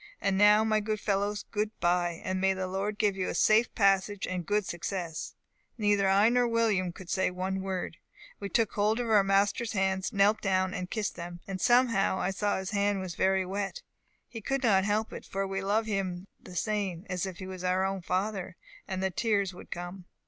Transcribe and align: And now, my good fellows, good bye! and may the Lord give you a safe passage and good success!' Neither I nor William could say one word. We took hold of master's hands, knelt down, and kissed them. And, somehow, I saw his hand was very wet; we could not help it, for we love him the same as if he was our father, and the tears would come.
And 0.19 0.35
now, 0.35 0.63
my 0.63 0.79
good 0.79 0.99
fellows, 0.99 1.45
good 1.51 1.79
bye! 1.79 2.21
and 2.23 2.41
may 2.41 2.55
the 2.55 2.65
Lord 2.65 2.97
give 2.97 3.15
you 3.15 3.29
a 3.29 3.35
safe 3.35 3.71
passage 3.75 4.25
and 4.25 4.47
good 4.47 4.65
success!' 4.65 5.35
Neither 5.77 6.09
I 6.09 6.27
nor 6.29 6.47
William 6.47 6.91
could 6.91 7.07
say 7.07 7.29
one 7.29 7.61
word. 7.61 7.97
We 8.39 8.49
took 8.49 8.71
hold 8.71 8.99
of 8.99 9.25
master's 9.27 9.73
hands, 9.73 10.11
knelt 10.11 10.41
down, 10.41 10.73
and 10.73 10.89
kissed 10.89 11.15
them. 11.15 11.39
And, 11.47 11.61
somehow, 11.61 12.17
I 12.19 12.31
saw 12.31 12.57
his 12.57 12.71
hand 12.71 12.99
was 12.99 13.13
very 13.13 13.45
wet; 13.45 13.83
we 14.33 14.41
could 14.41 14.63
not 14.63 14.85
help 14.85 15.13
it, 15.13 15.23
for 15.23 15.45
we 15.45 15.61
love 15.61 15.85
him 15.85 16.25
the 16.41 16.55
same 16.55 17.05
as 17.07 17.27
if 17.27 17.37
he 17.37 17.45
was 17.45 17.63
our 17.63 18.01
father, 18.01 18.55
and 18.87 19.03
the 19.03 19.11
tears 19.11 19.53
would 19.53 19.69
come. 19.69 20.05